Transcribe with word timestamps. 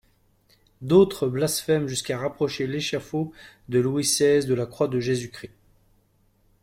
D'autres 0.81 1.27
blasphèment 1.27 1.87
jusqu'à 1.87 2.17
rapprocher 2.17 2.65
l'échafaud 2.65 3.31
de 3.69 3.77
Louis 3.79 4.03
seize 4.03 4.47
de 4.47 4.55
la 4.55 4.65
croix 4.65 4.87
de 4.87 4.99
Jésus-Christ. 4.99 5.51